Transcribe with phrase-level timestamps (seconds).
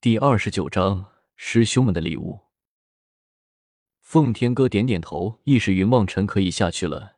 [0.00, 2.42] 第二十九章师兄们的礼物。
[3.98, 7.16] 奉天哥点点头，意识云望尘可以下去了。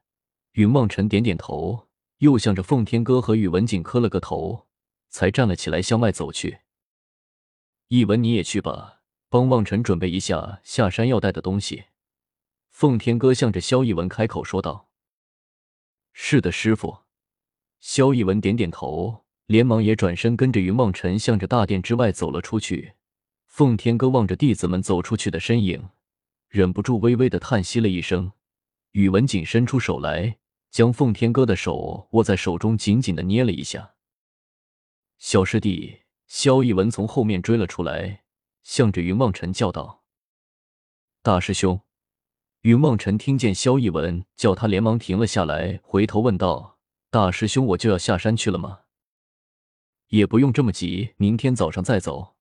[0.52, 1.90] 云望尘点点头，
[2.20, 4.66] 又向着奉天哥和宇文景磕了个头，
[5.10, 6.60] 才站了起来，向外走去。
[7.88, 11.84] 一文，你也去吧，帮望尘准备一下下山要带的东西。
[12.70, 14.88] 奉天哥向着萧逸文开口说道
[16.14, 17.00] ：“是的，师傅。”
[17.78, 19.26] 萧逸文点点头。
[19.50, 22.92] 连忙也转身跟着云梦尘向着大殿之外走了出去。
[23.48, 25.88] 奉天哥望着弟子们走出去的身影，
[26.48, 28.30] 忍不住微微的叹息了一声。
[28.92, 30.38] 宇文景伸出手来，
[30.70, 33.94] 将奉天哥的手握在手中，紧紧的捏了一下。
[35.18, 38.22] 小师弟萧逸文从后面追了出来，
[38.62, 40.04] 向着云梦尘叫道
[41.24, 41.80] ：“大师兄！”
[42.62, 46.78] 云梦尘听见萧逸文叫他，连忙停了下来，回头问道
[47.10, 48.82] ：“大师兄，我就要下山去了吗？”
[50.10, 52.34] 也不用这么急，明天早上再走。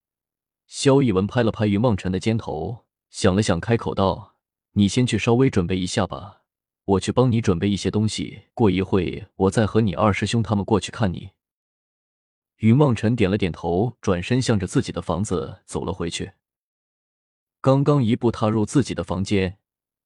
[0.65, 4.35] 萧逸文拍了拍云梦辰的肩头，想了想，开口道
[4.73, 6.41] ：“你先去稍微准备一下吧，
[6.85, 8.43] 我去帮你准备一些东西。
[8.53, 11.29] 过一会我再和你二师兄他们过去看你。”
[12.57, 16.31] 云梦辰点了点头，转身向着自己的房子走了回去。
[17.61, 19.59] 刚刚一步踏入自己的房间，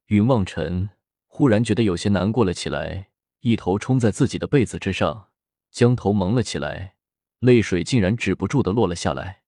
[0.08, 0.90] 云梦辰
[1.28, 3.08] 忽然觉得有些难过了起来，
[3.40, 5.30] 一头冲在自己的被子之上，
[5.72, 6.96] 将头蒙了起来。
[7.44, 9.42] 泪水竟然止不住的落了下来。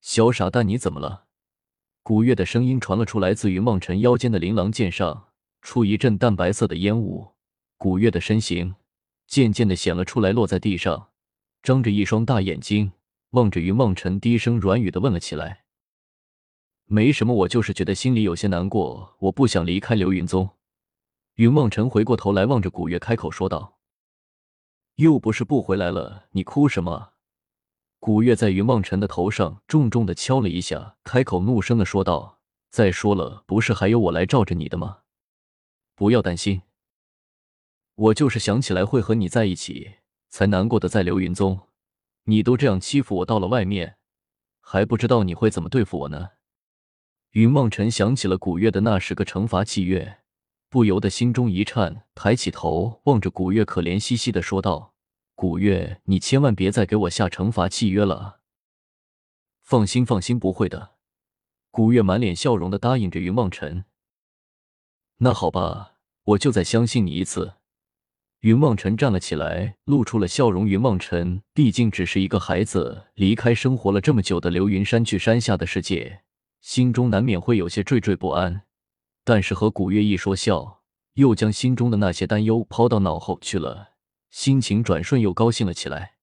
[0.00, 1.24] 小傻蛋，你怎么了？
[2.04, 7.34] 古月的声音传了出来，自云梦辰腰间的琳琅剑上出一阵淡白色的烟雾。
[7.78, 8.76] 古月的身形
[9.26, 11.08] 渐渐的显了出来，落在地上，
[11.64, 12.92] 张着一双大眼睛
[13.30, 15.64] 望着云梦辰，低声软语的问了起来
[16.86, 20.48] ：“没什么，我就是觉得心里有些难过，我不想离开流云宗。”
[21.34, 23.77] 云梦辰回过头来望着古月，开口说道。
[24.98, 27.12] 又不是不回来了，你哭什么？
[28.00, 35.02] 古月在云梦辰的头上重重的敲了一下，开口怒声的说道：“再说了，不是还有我来罩着你的吗？
[35.94, 36.62] 不要担心，
[37.94, 39.98] 我就是想起来会和你在一起，
[40.30, 41.68] 才难过的在流云宗。
[42.24, 43.98] 你都这样欺负我，到了外面，
[44.60, 46.30] 还不知道你会怎么对付我呢？”
[47.34, 50.17] 云梦辰想起了古月的那十个惩罚契约。
[50.70, 54.94] 不由得心中一颤，抬起头望着古月，可怜兮兮的说道
[55.34, 58.40] ：“古月，你千万别再给我下惩罚契约了。”
[59.64, 60.96] 放心，放心，不会的。
[61.70, 63.86] 古月满脸笑容的答应着云梦尘。
[65.18, 67.54] 那好吧，我就再相信你一次。
[68.40, 70.68] 云梦尘站了起来，露出了笑容。
[70.68, 76.22] 云梦尘毕竟只是一个孩子，离开生活了这么久的流云山，去山下的世界，
[76.60, 78.67] 心中难免会有些惴惴不安。
[79.28, 80.80] 但是和古月一说笑，
[81.12, 83.90] 又将心中的那些担忧抛到脑后去了，
[84.30, 86.14] 心情转瞬又高兴了起来。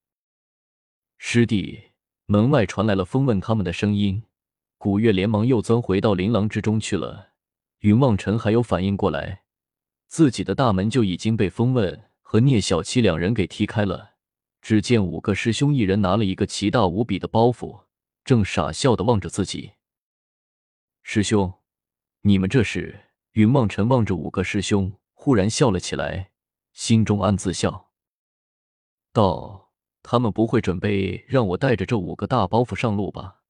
[1.19, 1.91] 师弟，
[2.25, 4.23] 门外传来了风问他们的声音，
[4.79, 7.33] 古月连忙又钻回到琳琅之中去了。
[7.81, 9.43] 云望尘还有反应过来，
[10.07, 14.15] 自己的大门就已经被风问和聂小七两人给踢开了。
[14.63, 17.83] 只见五个师兄一人拿了一个奇大无比的包袱，
[18.23, 19.73] 正傻笑的望着自己。
[21.03, 21.53] 师兄。
[22.27, 23.01] 你们这是？
[23.33, 26.31] 云望尘望着五个师兄，忽然笑了起来，
[26.73, 27.91] 心中暗自笑，
[29.13, 29.69] 道
[30.01, 33.41] ：“他们不会准备让我带着这五个大包袱上路吧？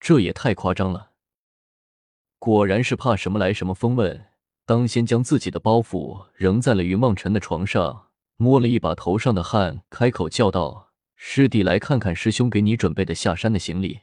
[0.00, 1.10] 这也太夸张了。
[2.38, 4.28] 果然是怕什么来什么。”风问
[4.64, 14.00] 当先将自己的包袱扔在了云望尘的床上，摸了一把头上的汗，开口叫道：“师弟，来看看师兄给你准备的下山的行李。”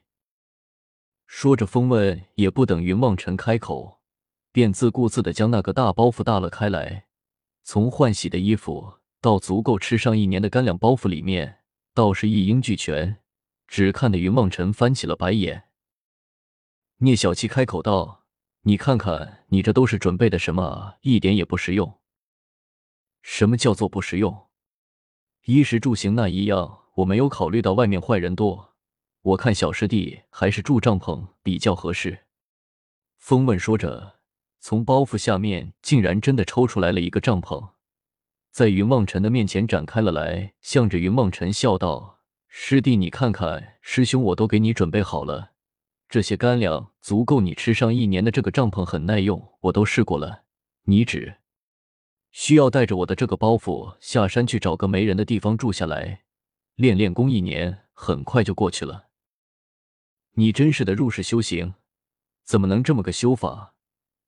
[1.32, 4.00] 说着，风问也不等云望尘开口，
[4.52, 7.06] 便自顾自的将那个大包袱打了开来。
[7.64, 11.60] 从换洗的衣服到足够吃上一年的干粮，包袱里面
[11.94, 13.18] 倒是一应俱全，
[13.68, 15.66] 只看得云望尘翻起了白眼。
[16.98, 18.26] 聂小七开口道
[18.66, 20.96] ：“你看看，你这都是准备的什么？
[21.02, 22.00] 一点也不实用。
[23.22, 24.48] 什么叫做不实用？
[25.46, 28.68] 衣食住行那一样，我没有考虑到外面坏人多。”
[29.22, 32.26] 我看小师弟还是住帐篷比较合适。
[33.18, 34.20] 风问说着，
[34.62, 37.72] 从包袱下面竟然真的抽出来了一个帐篷，
[38.50, 45.52] 在云望尘的面前展开了来，向着云望尘笑道：“师弟，你看看，师兄我都给你准备好了，
[46.08, 48.32] 这些干粮足够你吃上一年的。
[48.32, 50.44] 这个帐篷很耐用，我都试过了。
[50.84, 51.36] 你只
[52.32, 56.24] 需要带着我的这个包袱下山去找个没人的地方住下来，
[56.76, 59.08] 练练功，一年很快就过去了。”
[60.34, 61.74] 你真是的入世修行，
[62.44, 63.74] 怎么能这么个修法？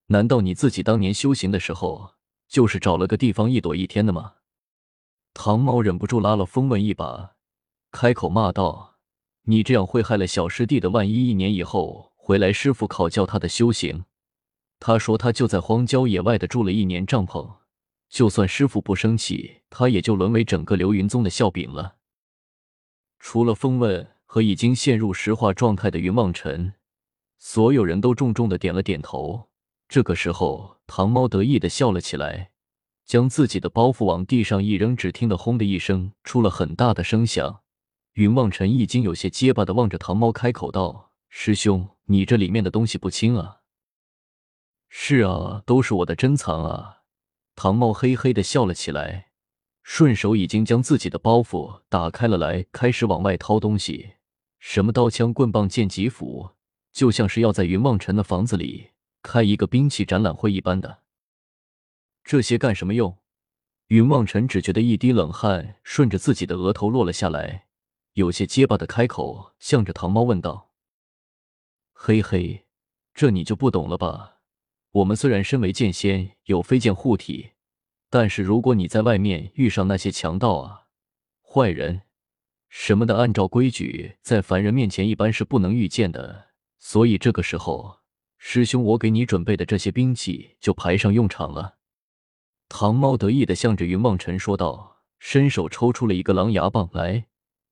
[0.07, 2.15] 难道你自己当年修行的时候，
[2.47, 4.35] 就是找了个地方一躲一天的吗？
[5.33, 7.35] 唐某忍不住拉了风问一把，
[7.91, 8.97] 开口骂道
[9.47, 10.89] ：“你这样会害了小师弟的。
[10.89, 14.03] 万一一年以后回来，师傅考教他的修行，
[14.79, 17.59] 他说他就在荒郊野外的住了一年帐篷，
[18.09, 21.95] 就算师傅不生气，他也就沦为整个流云宗的笑柄了。
[23.19, 26.75] 除了风问和已经陷入石化状态的云望尘，
[27.37, 29.49] 所有人都重重的点了点头。
[29.89, 32.51] 这个时候，唐猫得意的笑了起来，
[33.05, 37.63] 将自己的包袱往地上一扔，只听得“轰”的一声，出了很大的声响。
[38.13, 43.57] 云望尘已经有些结巴的望着唐猫，开口道：“师兄，你这里面的东西不轻啊。
[44.87, 46.99] ”“是啊，都是我的珍藏啊。”
[47.53, 49.31] 唐猫嘿嘿的笑了起来。
[49.83, 54.13] 顺手已经将自己的包袱打开了来，开始往外掏东西，
[54.61, 56.51] 什么刀枪棍棒剑戟斧，
[56.93, 58.91] 就像是要在云望尘的房子里
[59.23, 60.99] 开一个兵器展览会一般的。
[62.23, 63.17] 这些干什么用？
[63.87, 67.65] 云望尘只觉得一滴冷汗顺着自己的额头落了下来，
[68.13, 70.71] 有些结巴的开口，向着唐猫问道
[71.91, 72.67] ：“嘿嘿，
[73.15, 74.37] 这你就不懂了吧？
[74.91, 77.53] 我们虽然身为剑仙，有飞剑护体。”
[78.11, 80.87] 但是如果你在外面遇上那些强盗啊、
[81.41, 82.03] 坏人
[82.73, 86.51] 什么的，按照规矩，在凡人面前一般是不能遇见的。
[86.79, 87.99] 所以这个时候，
[88.37, 91.75] 师兄我给你准备的这些兵器就派上用场了。
[92.69, 97.25] 唐猫得意的向着云望尘说道，伸手抽出了一个狼牙棒来，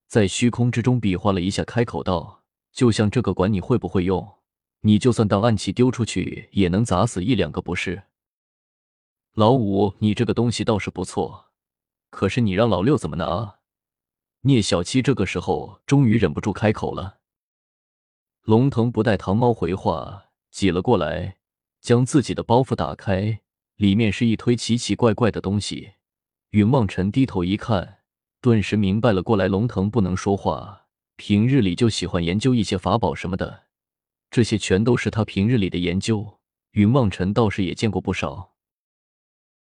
[0.06, 2.44] 在虚空之中比划了一下，开口道
[2.74, 4.36] ：“就像这个，管你会不会用，
[4.82, 8.04] 你就算当暗器丢出去，也能砸死一两个，不是？”
[9.34, 11.52] 老五，你这个东西倒是不错，
[12.10, 13.59] 可是你让老六怎么拿？
[14.42, 17.20] 聂小七这个时候终于忍不住开口了。
[18.44, 21.38] 龙腾不待唐猫回话，挤了过来，
[21.82, 23.42] 将自己的包袱打开，
[23.76, 25.92] 里面是一堆奇奇怪怪的东西。
[26.52, 27.98] 云望尘低头一看，
[28.40, 29.50] 顿时明白了过来。
[29.50, 30.86] 龙腾不能说话，
[31.18, 33.66] 平日里就喜欢研究一些法宝什么的，
[34.32, 36.40] 这些全都是他平日里的研究。
[36.72, 38.49] 云望尘倒是也见过不少。